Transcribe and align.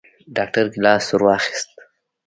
ډاکتر 0.35 0.65
ګېلاس 0.73 1.05
ورواخيست. 1.11 1.69